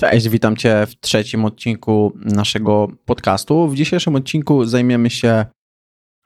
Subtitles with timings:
[0.00, 3.68] Cześć, witam Cię w trzecim odcinku naszego podcastu.
[3.68, 5.46] W dzisiejszym odcinku zajmiemy się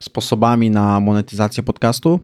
[0.02, 2.20] sposobami na monetyzację podcastu.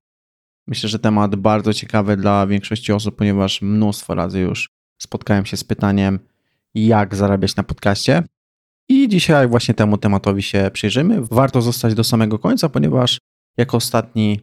[0.67, 4.69] Myślę, że temat bardzo ciekawy dla większości osób, ponieważ mnóstwo razy już
[5.03, 6.19] spotkałem się z pytaniem,
[6.75, 8.23] jak zarabiać na podcaście.
[8.89, 11.19] I dzisiaj właśnie temu tematowi się przyjrzymy.
[11.21, 13.19] Warto zostać do samego końca, ponieważ
[13.57, 14.41] jako ostatni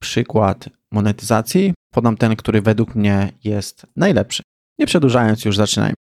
[0.00, 4.42] przykład monetyzacji podam ten, który według mnie jest najlepszy.
[4.78, 6.07] Nie przedłużając, już zaczynajmy.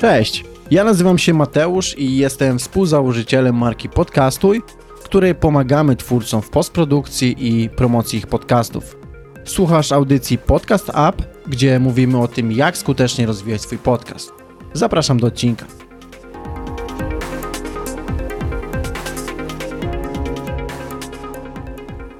[0.00, 4.62] Cześć, ja nazywam się Mateusz i jestem współzałożycielem marki Podcastuj,
[5.00, 8.96] w której pomagamy twórcom w postprodukcji i promocji ich podcastów.
[9.44, 14.32] Słuchasz audycji Podcast App, gdzie mówimy o tym, jak skutecznie rozwijać swój podcast.
[14.72, 15.66] Zapraszam do odcinka.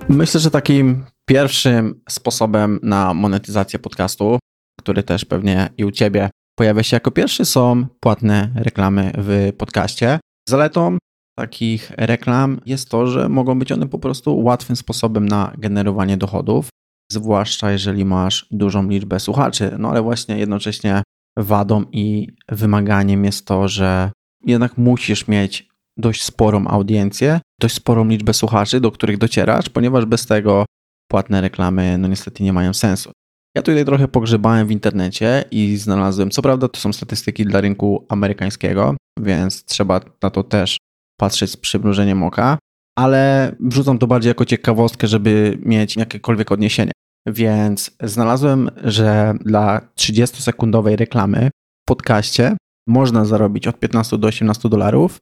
[0.08, 4.38] Myślę, że takim pierwszym sposobem na monetyzację podcastu,
[4.80, 10.18] który też pewnie i u Ciebie pojawia się jako pierwszy, są płatne reklamy w podcaście.
[10.48, 10.98] Zaletą
[11.38, 16.68] takich reklam jest to, że mogą być one po prostu łatwym sposobem na generowanie dochodów,
[17.12, 19.76] zwłaszcza jeżeli masz dużą liczbę słuchaczy.
[19.78, 21.02] No ale właśnie jednocześnie
[21.38, 24.12] wadą i wymaganiem jest to, że
[24.44, 30.26] jednak musisz mieć dość sporą audiencję, dość sporą liczbę słuchaczy, do których docierasz, ponieważ bez
[30.26, 30.66] tego
[31.10, 33.12] płatne reklamy no niestety nie mają sensu.
[33.56, 38.06] Ja tutaj trochę pogrzebałem w internecie i znalazłem, co prawda to są statystyki dla rynku
[38.08, 40.76] amerykańskiego, więc trzeba na to też
[41.20, 42.58] patrzeć z przymrużeniem oka,
[42.98, 46.92] ale wrzucam to bardziej jako ciekawostkę, żeby mieć jakiekolwiek odniesienie.
[47.26, 51.50] Więc znalazłem, że dla 30-sekundowej reklamy
[51.82, 52.56] w podcaście
[52.88, 55.18] można zarobić od 15 do 18 dolarów,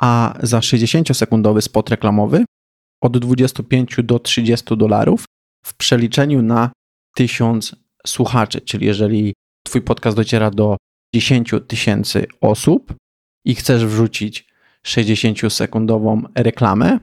[0.00, 2.44] a za 60-sekundowy spot reklamowy
[3.02, 5.24] od 25 do 30 dolarów
[5.64, 6.70] w przeliczeniu na
[7.16, 7.74] 1000
[8.06, 8.60] słuchaczy.
[8.60, 9.34] Czyli jeżeli
[9.66, 10.76] Twój podcast dociera do
[11.14, 12.94] 10 tysięcy osób
[13.44, 14.46] i chcesz wrzucić
[14.86, 16.98] 60-sekundową reklamę,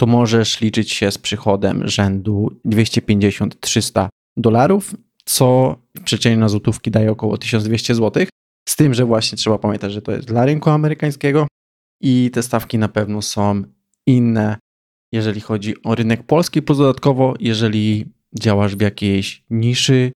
[0.00, 4.94] to możesz liczyć się z przychodem rzędu 250-300 dolarów,
[5.24, 8.26] co w przecięciu na złotówki daje około 1200 zł.
[8.68, 11.46] Z tym, że właśnie trzeba pamiętać, że to jest dla rynku amerykańskiego
[12.02, 13.62] i te stawki na pewno są
[14.06, 14.56] inne,
[15.12, 20.12] jeżeli chodzi o rynek polski, plus dodatkowo, jeżeli działasz w jakiejś niszy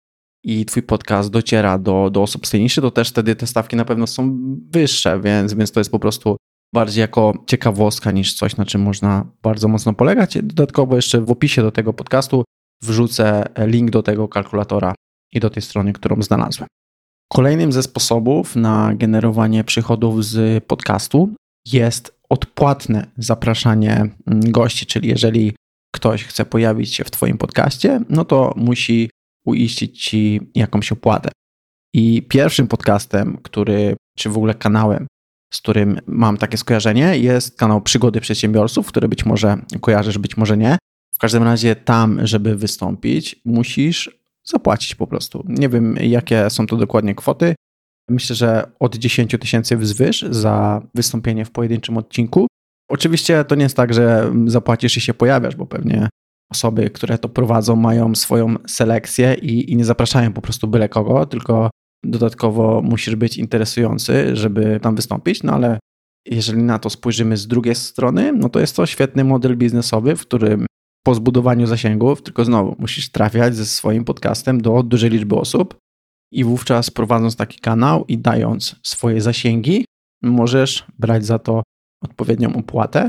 [0.44, 3.76] i twój podcast dociera do, do osób z tej niszy, to też wtedy te stawki
[3.76, 4.38] na pewno są
[4.70, 6.36] wyższe, więc, więc to jest po prostu
[6.74, 10.38] bardziej jako ciekawostka niż coś, na czym można bardzo mocno polegać.
[10.42, 12.44] Dodatkowo jeszcze w opisie do tego podcastu
[12.82, 14.94] wrzucę link do tego kalkulatora
[15.32, 16.68] i do tej strony, którą znalazłem.
[17.32, 21.34] Kolejnym ze sposobów na generowanie przychodów z podcastu
[21.72, 23.94] jest odpłatne zapraszanie
[24.26, 25.54] mm, gości, czyli jeżeli
[25.94, 29.10] ktoś chce pojawić się w Twoim podcaście, no to musi
[29.44, 31.30] uiścić Ci jakąś opłatę.
[31.94, 35.06] I pierwszym podcastem, który, czy w ogóle kanałem,
[35.52, 40.56] z którym mam takie skojarzenie, jest kanał Przygody Przedsiębiorców, który być może kojarzysz, być może
[40.56, 40.78] nie.
[41.14, 45.44] W każdym razie tam, żeby wystąpić, musisz zapłacić po prostu.
[45.48, 47.54] Nie wiem, jakie są to dokładnie kwoty.
[48.08, 52.46] Myślę, że od 10 tysięcy wzwyż za wystąpienie w pojedynczym odcinku.
[52.88, 56.08] Oczywiście to nie jest tak, że zapłacisz i się pojawiasz, bo pewnie
[56.50, 61.26] osoby, które to prowadzą, mają swoją selekcję i, i nie zapraszają po prostu byle kogo,
[61.26, 61.70] tylko
[62.04, 65.78] dodatkowo musisz być interesujący, żeby tam wystąpić, no ale
[66.26, 70.20] jeżeli na to spojrzymy z drugiej strony, no to jest to świetny model biznesowy, w
[70.20, 70.66] którym
[71.06, 75.76] po zbudowaniu zasięgów, tylko znowu musisz trafiać ze swoim podcastem do dużej liczby osób
[76.32, 79.84] i wówczas prowadząc taki kanał i dając swoje zasięgi,
[80.22, 81.62] możesz brać za to
[82.02, 83.08] odpowiednią opłatę.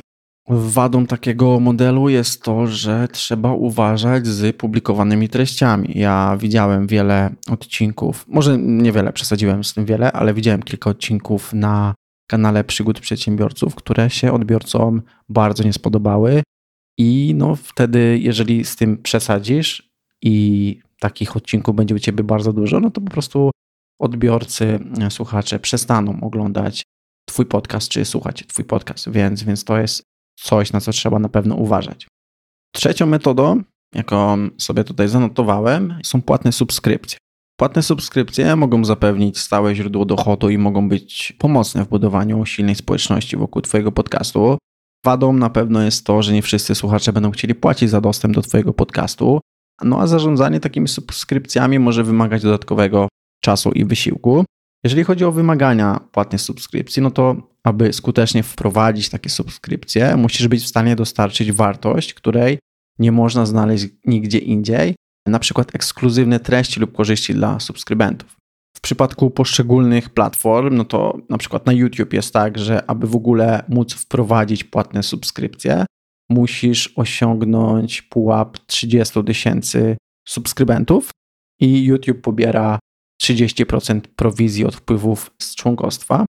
[0.49, 5.91] Wadą takiego modelu jest to, że trzeba uważać z publikowanymi treściami.
[5.95, 11.95] Ja widziałem wiele odcinków, może niewiele, przesadziłem z tym wiele, ale widziałem kilka odcinków na
[12.27, 16.43] kanale Przygód Przedsiębiorców, które się odbiorcom bardzo nie spodobały.
[16.97, 22.79] I no wtedy, jeżeli z tym przesadzisz i takich odcinków będzie u ciebie bardzo dużo,
[22.79, 23.51] no to po prostu
[23.99, 24.79] odbiorcy,
[25.09, 26.83] słuchacze przestaną oglądać
[27.37, 30.03] Twój podcast, czy słuchać Twój podcast, więc, więc to jest
[30.39, 32.07] coś, na co trzeba na pewno uważać.
[32.73, 33.63] Trzecią metodą,
[33.95, 37.17] jaką sobie tutaj zanotowałem, są płatne subskrypcje.
[37.59, 43.37] Płatne subskrypcje mogą zapewnić stałe źródło dochodu i mogą być pomocne w budowaniu silnej społeczności
[43.37, 44.57] wokół Twojego podcastu.
[45.05, 48.41] Wadą na pewno jest to, że nie wszyscy słuchacze będą chcieli płacić za dostęp do
[48.41, 49.39] Twojego podcastu,
[49.83, 53.07] no a zarządzanie takimi subskrypcjami może wymagać dodatkowego
[53.43, 54.45] czasu i wysiłku.
[54.87, 60.63] Jeżeli chodzi o wymagania płatnej subskrypcji, no to aby skutecznie wprowadzić takie subskrypcje, musisz być
[60.63, 62.59] w stanie dostarczyć wartość, której
[62.99, 64.95] nie można znaleźć nigdzie indziej,
[65.27, 68.35] na przykład ekskluzywne treści lub korzyści dla subskrybentów.
[68.77, 73.15] W przypadku poszczególnych platform, no to na przykład na YouTube jest tak, że aby w
[73.15, 75.85] ogóle móc wprowadzić płatne subskrypcje,
[76.29, 79.97] musisz osiągnąć pułap 30 tysięcy
[80.27, 81.09] subskrybentów
[81.61, 82.79] i YouTube pobiera
[83.27, 86.25] 30% prowizji od wpływów z członkostwa.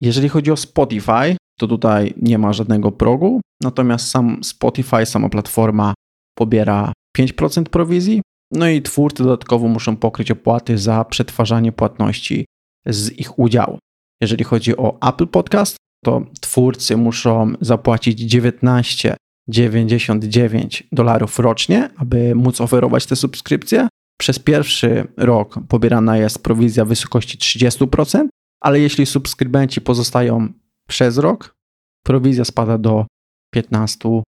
[0.00, 5.94] Jeżeli chodzi o Spotify, to tutaj nie ma żadnego progu, natomiast sam Spotify, sama platforma
[6.38, 12.46] pobiera 5% prowizji, no i twórcy dodatkowo muszą pokryć opłaty za przetwarzanie płatności
[12.86, 13.78] z ich udziału.
[14.20, 23.06] Jeżeli chodzi o Apple Podcast, to twórcy muszą zapłacić 19,99 dolarów rocznie, aby móc oferować
[23.06, 23.88] te subskrypcje.
[24.20, 28.28] Przez pierwszy rok pobierana jest prowizja w wysokości 30%,
[28.60, 30.48] ale jeśli subskrybenci pozostają
[30.88, 31.54] przez rok,
[32.04, 33.06] prowizja spada do
[33.56, 34.22] 15%.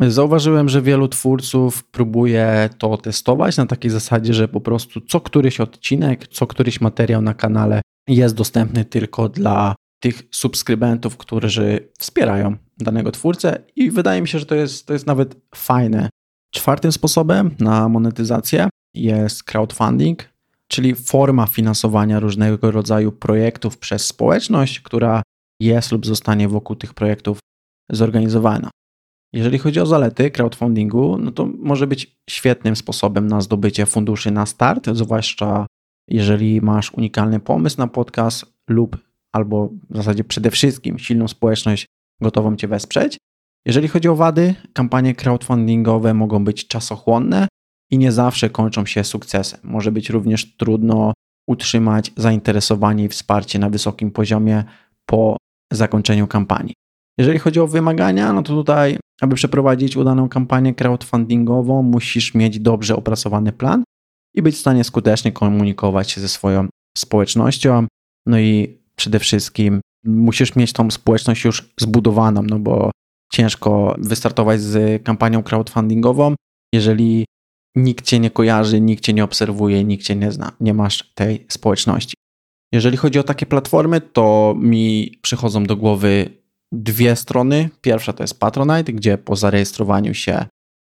[0.00, 5.60] Zauważyłem, że wielu twórców próbuje to testować na takiej zasadzie, że po prostu co któryś
[5.60, 13.12] odcinek, co któryś materiał na kanale jest dostępny tylko dla tych subskrybentów, którzy wspierają danego
[13.12, 16.08] twórcę i wydaje mi się, że to jest, to jest nawet fajne.
[16.54, 20.28] Czwartym sposobem na monetyzację jest crowdfunding,
[20.68, 25.22] czyli forma finansowania różnego rodzaju projektów przez społeczność, która
[25.60, 27.38] jest lub zostanie wokół tych projektów
[27.90, 28.70] zorganizowana.
[29.32, 34.46] Jeżeli chodzi o zalety crowdfundingu, no to może być świetnym sposobem na zdobycie funduszy na
[34.46, 35.66] start, zwłaszcza
[36.08, 38.96] jeżeli masz unikalny pomysł na podcast lub
[39.32, 41.86] albo w zasadzie przede wszystkim silną społeczność
[42.20, 43.18] gotową Cię wesprzeć.
[43.66, 47.48] Jeżeli chodzi o wady, kampanie crowdfundingowe mogą być czasochłonne
[47.90, 49.60] i nie zawsze kończą się sukcesem.
[49.62, 51.12] Może być również trudno
[51.48, 54.64] utrzymać zainteresowanie i wsparcie na wysokim poziomie
[55.06, 55.36] po
[55.72, 56.74] zakończeniu kampanii.
[57.18, 62.96] Jeżeli chodzi o wymagania, no to tutaj, aby przeprowadzić udaną kampanię crowdfundingową, musisz mieć dobrze
[62.96, 63.84] opracowany plan
[64.34, 66.68] i być w stanie skutecznie komunikować się ze swoją
[66.98, 67.86] społecznością.
[68.26, 72.90] No i przede wszystkim musisz mieć tą społeczność już zbudowaną, no bo
[73.34, 76.34] ciężko wystartować z kampanią crowdfundingową,
[76.74, 77.24] jeżeli
[77.76, 81.46] nikt cię nie kojarzy, nikt cię nie obserwuje, nikt cię nie zna, nie masz tej
[81.48, 82.14] społeczności.
[82.72, 86.30] Jeżeli chodzi o takie platformy, to mi przychodzą do głowy
[86.72, 87.70] dwie strony.
[87.80, 90.46] Pierwsza to jest Patronite, gdzie po zarejestrowaniu się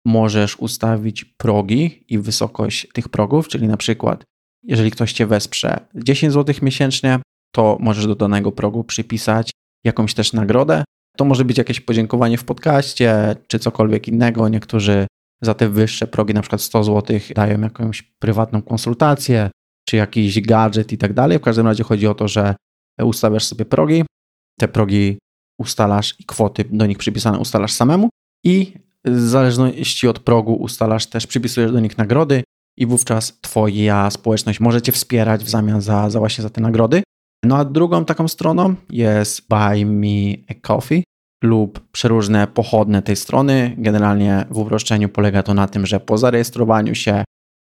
[0.06, 4.24] możesz ustawić progi i wysokość tych progów, czyli na przykład
[4.62, 7.18] jeżeli ktoś cię wesprze 10 zł miesięcznie,
[7.54, 9.50] to możesz do danego progu przypisać
[9.84, 10.84] jakąś też nagrodę.
[11.16, 14.48] To może być jakieś podziękowanie w podcaście, czy cokolwiek innego.
[14.48, 15.06] Niektórzy
[15.42, 19.50] za te wyższe progi, na przykład 100 zł, dają jakąś prywatną konsultację,
[19.88, 21.38] czy jakiś gadżet i tak dalej.
[21.38, 22.54] W każdym razie chodzi o to, że
[23.02, 24.04] ustawiasz sobie progi,
[24.60, 25.18] te progi
[25.58, 28.08] ustalasz i kwoty do nich przypisane ustalasz samemu
[28.44, 28.74] i
[29.04, 32.42] w zależności od progu ustalasz też, przypisujesz do nich nagrody
[32.78, 37.02] i wówczas twoja społeczność może cię wspierać w zamian za, za właśnie za te nagrody.
[37.44, 41.04] No a drugą taką stroną jest Buy Me a Coffee
[41.44, 43.74] lub przeróżne pochodne tej strony.
[43.78, 47.24] Generalnie w uproszczeniu polega to na tym, że po zarejestrowaniu się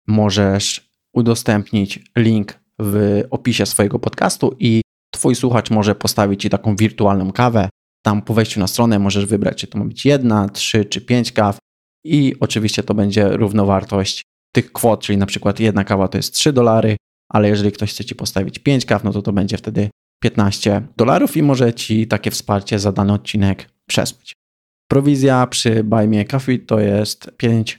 [0.08, 4.82] możesz udostępnić link w opisie swojego podcastu i
[5.14, 7.70] Twój słuchacz może postawić Ci taką wirtualną kawę.
[8.06, 11.32] Tam po wejściu na stronę możesz wybrać, czy to ma być jedna, trzy czy pięć
[11.32, 11.58] kaw
[12.06, 14.22] i oczywiście to będzie równowartość
[14.52, 16.98] tych kwot, czyli na przykład jedna kawa to jest 3 dolary,
[17.34, 19.90] ale jeżeli ktoś chce Ci postawić 5 kaw, no to to będzie wtedy
[20.24, 24.34] 15 dolarów i może Ci takie wsparcie za dany odcinek przesłać.
[24.88, 27.78] Prowizja przy Buy Me Coffee to jest 5%.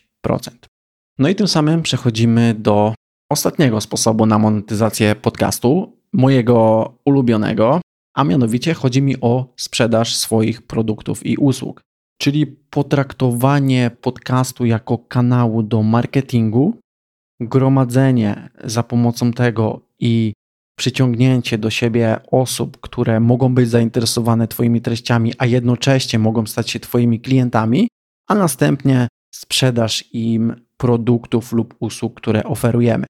[1.19, 2.95] No i tym samym przechodzimy do
[3.31, 7.81] ostatniego sposobu na monetyzację podcastu, mojego ulubionego,
[8.15, 11.81] a mianowicie chodzi mi o sprzedaż swoich produktów i usług,
[12.21, 16.77] czyli potraktowanie podcastu jako kanału do marketingu,
[17.41, 20.33] gromadzenie za pomocą tego i
[20.79, 26.81] przyciągnięcie do siebie osób, które mogą być zainteresowane Twoimi treściami, a jednocześnie mogą stać się
[26.81, 27.89] Twoimi klientami,
[28.29, 33.07] a następnie sprzedaż im produktów lub usług, które oferujemy.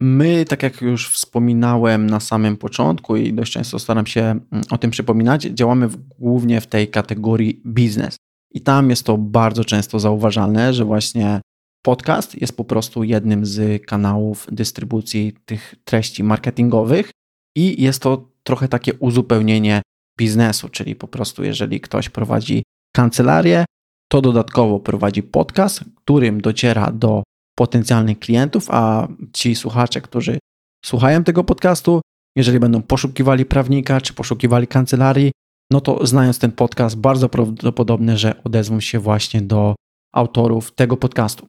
[0.00, 4.78] My, tak jak już wspominałem na samym początku i dość często staram się mm, o
[4.78, 8.16] tym przypominać, działamy w, głównie w tej kategorii biznes.
[8.50, 11.40] I tam jest to bardzo często zauważalne, że właśnie
[11.88, 17.10] podcast jest po prostu jednym z kanałów dystrybucji tych treści marketingowych
[17.56, 19.82] i jest to trochę takie uzupełnienie
[20.18, 22.62] biznesu, czyli po prostu jeżeli ktoś prowadzi
[22.96, 23.64] kancelarię,
[24.12, 27.22] to dodatkowo prowadzi podcast, którym dociera do
[27.58, 30.38] potencjalnych klientów, a ci słuchacze, którzy
[30.84, 32.00] słuchają tego podcastu,
[32.36, 35.32] jeżeli będą poszukiwali prawnika czy poszukiwali kancelarii,
[35.72, 39.74] no to znając ten podcast, bardzo prawdopodobne, że odezwą się właśnie do
[40.14, 41.46] autorów tego podcastu.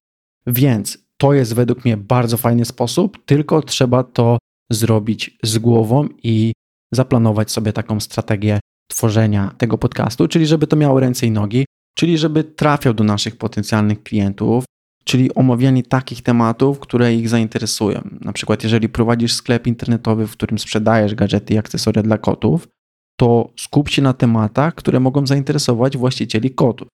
[0.48, 4.38] Więc to jest według mnie bardzo fajny sposób, tylko trzeba to
[4.72, 6.54] zrobić z głową i
[6.94, 8.60] zaplanować sobie taką strategię
[8.92, 11.66] tworzenia tego podcastu, czyli żeby to miało ręce i nogi,
[11.98, 14.64] czyli żeby trafiał do naszych potencjalnych klientów,
[15.04, 18.10] czyli omawianie takich tematów, które ich zainteresują.
[18.22, 22.68] Na przykład, jeżeli prowadzisz sklep internetowy, w którym sprzedajesz gadżety i akcesoria dla kotów,
[23.20, 26.88] to skup się na tematach, które mogą zainteresować właścicieli kotów.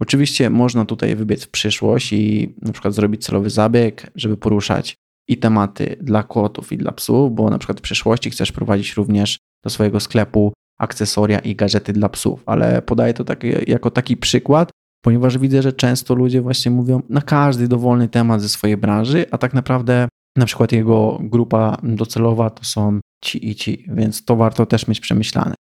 [0.00, 4.96] Oczywiście można tutaj wybiec w przyszłość i na przykład zrobić celowy zabieg, żeby poruszać
[5.28, 9.38] i tematy dla kotów i dla psów, bo na przykład w przyszłości chcesz prowadzić również
[9.64, 14.70] do swojego sklepu akcesoria i gadżety dla psów, ale podaję to tak, jako taki przykład,
[15.04, 19.38] ponieważ widzę, że często ludzie właśnie mówią na każdy dowolny temat ze swojej branży, a
[19.38, 24.66] tak naprawdę na przykład jego grupa docelowa to są ci i ci, więc to warto
[24.66, 25.54] też mieć przemyślane.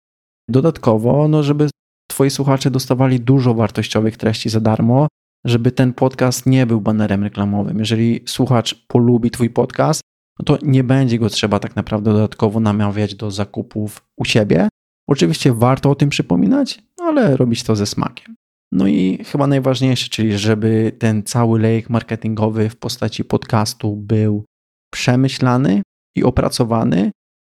[0.48, 1.68] Dodatkowo, no żeby
[2.12, 5.08] twoi słuchacze dostawali dużo wartościowych treści za darmo,
[5.44, 7.78] żeby ten podcast nie był banerem reklamowym.
[7.78, 10.00] Jeżeli słuchacz polubi twój podcast,
[10.38, 14.68] no to nie będzie go trzeba tak naprawdę dodatkowo namawiać do zakupów u siebie.
[15.08, 18.34] Oczywiście warto o tym przypominać, ale robić to ze smakiem.
[18.72, 24.44] No i chyba najważniejsze, czyli żeby ten cały lejek marketingowy w postaci podcastu był
[24.92, 25.82] przemyślany
[26.16, 27.10] i opracowany.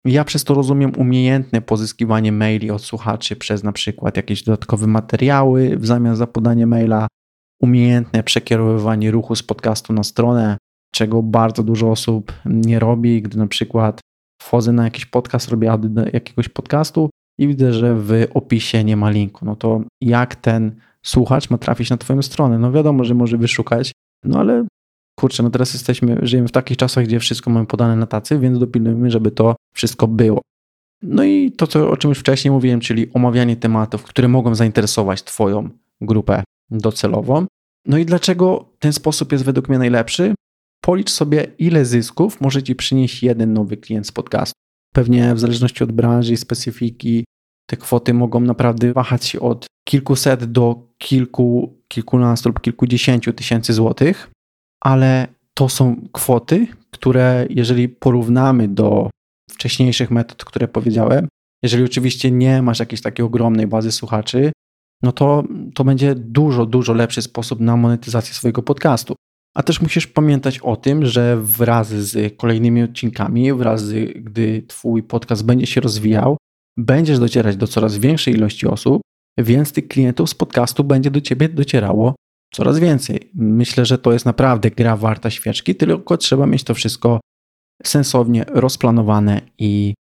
[0.06, 5.76] Ja przez to rozumiem umiejętne pozyskiwanie maili od słuchaczy przez na przykład jakieś dodatkowe materiały
[5.76, 7.06] w zamian za podanie maila,
[7.62, 10.56] umiejętne przekierowywanie ruchu z podcastu na stronę,
[10.94, 14.00] czego bardzo dużo osób nie robi, gdy na przykład
[14.42, 18.96] wchodzę na jakiś podcast, robię ad do jakiegoś podcastu i widzę, że w opisie nie
[18.96, 19.44] ma linku.
[19.44, 22.58] No to jak ten słuchacz ma trafić na Twoją stronę?
[22.58, 23.92] No wiadomo, że może wyszukać,
[24.24, 24.66] no ale
[25.14, 28.58] kurczę, no teraz jesteśmy, żyjemy w takich czasach, gdzie wszystko mamy podane na tacy, więc
[28.58, 30.40] dopilnujmy, żeby to wszystko było.
[31.02, 35.22] No i to, co, o czym już wcześniej mówiłem, czyli omawianie tematów, które mogą zainteresować
[35.22, 35.68] Twoją
[36.00, 37.46] grupę docelową.
[37.86, 40.34] No i dlaczego ten sposób jest według mnie najlepszy?
[40.80, 44.54] Policz sobie, ile zysków może Ci przynieść jeden nowy klient z podcastu.
[44.94, 47.24] Pewnie w zależności od branży i specyfiki
[47.66, 54.30] te kwoty mogą naprawdę wahać się od kilkuset do kilku, kilkunastu lub kilkudziesięciu tysięcy złotych,
[54.84, 59.10] ale to są kwoty, które jeżeli porównamy do
[59.50, 61.28] wcześniejszych metod, które powiedziałem,
[61.62, 64.52] jeżeli oczywiście nie masz jakiejś takiej ogromnej bazy słuchaczy,
[65.02, 69.14] no to to będzie dużo, dużo lepszy sposób na monetyzację swojego podcastu.
[69.56, 75.02] A też musisz pamiętać o tym, że wraz z kolejnymi odcinkami, wraz z, gdy Twój
[75.02, 76.36] podcast będzie się rozwijał,
[76.76, 79.02] będziesz docierać do coraz większej ilości osób,
[79.38, 82.14] więc tych klientów z podcastu będzie do Ciebie docierało
[82.54, 83.30] coraz więcej.
[83.34, 87.20] Myślę, że to jest naprawdę gra warta świeczki, tylko trzeba mieć to wszystko
[87.84, 89.94] sensownie rozplanowane i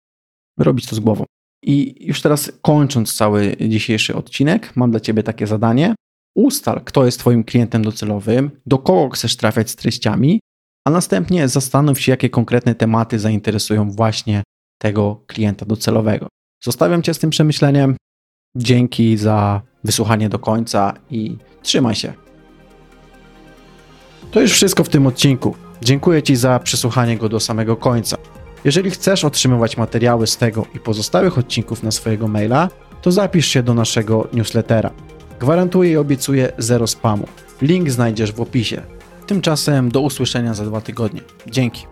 [0.59, 1.25] robić to z głową.
[1.65, 5.95] I już teraz kończąc cały dzisiejszy odcinek, mam dla Ciebie takie zadanie.
[6.37, 10.41] Ustal, kto jest Twoim klientem docelowym, do kogo chcesz trafiać z treściami,
[10.87, 14.43] a następnie zastanów się, jakie konkretne tematy zainteresują właśnie
[14.79, 16.29] tego klienta docelowego.
[16.63, 17.97] Zostawiam Cię z tym przemyśleniem.
[18.57, 22.30] Dzięki za wysłuchanie do końca i trzymaj się.
[24.31, 25.57] To już wszystko w tym odcinku.
[25.83, 28.17] Dziękuję Ci za przesłuchanie go do samego końca.
[28.65, 32.69] Jeżeli chcesz otrzymywać materiały z tego i pozostałych odcinków na swojego maila,
[33.03, 34.91] to zapisz się do naszego newslettera.
[35.41, 37.27] Gwarantuję i obiecuję zero spamu.
[37.63, 38.83] Link znajdziesz w opisie.
[39.27, 41.21] Tymczasem do usłyszenia za dwa tygodnie.
[41.47, 41.87] Dzięki.